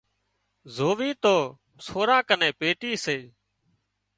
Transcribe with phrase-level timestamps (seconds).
[0.75, 1.35] زووي تو
[1.85, 3.17] سوران ڪنين پيٽي سي